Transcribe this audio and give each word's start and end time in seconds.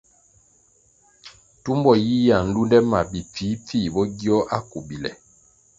Tumbo 1.63 1.91
yiyia 2.05 2.37
nlunde 2.45 2.77
ma 2.89 2.99
bi 3.09 3.19
pfihpfih 3.33 3.87
bo 3.93 4.01
gio 4.17 4.37
akubile. 4.57 5.11